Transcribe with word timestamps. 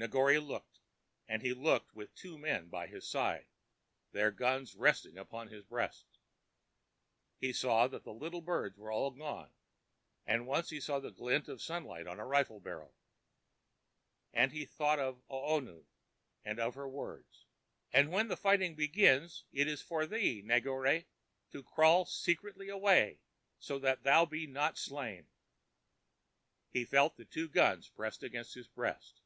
Negore 0.00 0.38
looked, 0.38 0.78
and 1.26 1.42
he 1.42 1.52
looked 1.52 1.92
with 1.92 2.14
two 2.14 2.38
men 2.38 2.68
by 2.68 2.86
his 2.86 3.04
side, 3.04 3.48
their 4.12 4.30
guns 4.30 4.76
resting 4.76 5.18
against 5.18 5.52
his 5.52 5.64
breast. 5.64 6.06
He 7.36 7.52
saw 7.52 7.88
that 7.88 8.04
the 8.04 8.12
little 8.14 8.40
birds 8.40 8.78
were 8.78 8.92
all 8.92 9.10
gone, 9.10 9.50
and 10.24 10.46
once 10.46 10.70
he 10.70 10.78
saw 10.78 11.00
the 11.00 11.10
glint 11.10 11.48
of 11.48 11.60
sunlight 11.60 12.06
on 12.06 12.20
a 12.20 12.24
rifle 12.24 12.60
barrel. 12.60 12.94
And 14.32 14.52
he 14.52 14.64
thought 14.64 15.00
of 15.00 15.20
Oona, 15.28 15.80
and 16.44 16.60
of 16.60 16.76
her 16.76 16.88
words: 16.88 17.46
"And 17.92 18.12
when 18.12 18.28
the 18.28 18.36
fighting 18.36 18.76
begins, 18.76 19.46
it 19.50 19.66
is 19.66 19.82
for 19.82 20.06
thee, 20.06 20.42
Negore, 20.44 21.06
to 21.50 21.62
crawl 21.64 22.04
secretly 22.06 22.68
away 22.68 23.18
so 23.58 23.80
that 23.80 24.04
thou 24.04 24.24
be 24.26 24.46
not 24.46 24.78
slain." 24.78 25.26
He 26.70 26.84
felt 26.84 27.16
the 27.16 27.24
two 27.24 27.48
guns 27.48 27.88
pressing 27.88 28.36
on 28.36 28.44
his 28.44 28.68
breast. 28.68 29.22